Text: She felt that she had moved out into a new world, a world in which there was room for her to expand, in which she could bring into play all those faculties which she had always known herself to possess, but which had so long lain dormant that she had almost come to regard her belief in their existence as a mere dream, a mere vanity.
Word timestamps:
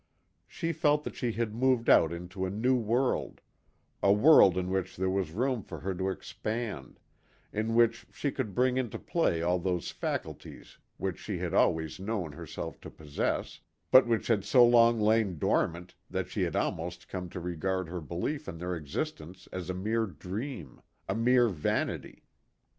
She 0.47 0.73
felt 0.73 1.03
that 1.03 1.15
she 1.15 1.33
had 1.33 1.53
moved 1.53 1.87
out 1.87 2.11
into 2.11 2.43
a 2.43 2.49
new 2.49 2.75
world, 2.75 3.39
a 4.01 4.11
world 4.11 4.57
in 4.57 4.71
which 4.71 4.97
there 4.97 5.11
was 5.11 5.29
room 5.29 5.61
for 5.61 5.81
her 5.81 5.93
to 5.93 6.09
expand, 6.09 6.99
in 7.53 7.75
which 7.75 8.07
she 8.11 8.31
could 8.31 8.55
bring 8.55 8.77
into 8.77 8.97
play 8.97 9.43
all 9.43 9.59
those 9.59 9.91
faculties 9.91 10.79
which 10.97 11.19
she 11.19 11.37
had 11.37 11.53
always 11.53 11.99
known 11.99 12.31
herself 12.31 12.81
to 12.81 12.89
possess, 12.89 13.59
but 13.91 14.07
which 14.07 14.25
had 14.25 14.43
so 14.43 14.65
long 14.65 14.99
lain 14.99 15.37
dormant 15.37 15.93
that 16.09 16.29
she 16.31 16.41
had 16.41 16.55
almost 16.55 17.07
come 17.07 17.29
to 17.29 17.39
regard 17.39 17.87
her 17.87 18.01
belief 18.01 18.47
in 18.49 18.57
their 18.57 18.75
existence 18.75 19.47
as 19.51 19.69
a 19.69 19.75
mere 19.75 20.07
dream, 20.07 20.81
a 21.07 21.13
mere 21.13 21.47
vanity. 21.47 22.23